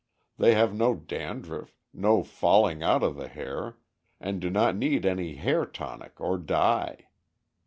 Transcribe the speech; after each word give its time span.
They 0.39 0.55
have 0.55 0.73
no 0.73 0.95
dandruff, 0.95 1.77
no 1.93 2.23
falling 2.23 2.81
out 2.81 3.03
of 3.03 3.15
the 3.17 3.27
hair, 3.27 3.77
and 4.19 4.41
do 4.41 4.49
not 4.49 4.75
need 4.75 5.05
any 5.05 5.35
hair 5.35 5.63
tonic 5.63 6.19
or 6.19 6.39
dye. 6.39 7.05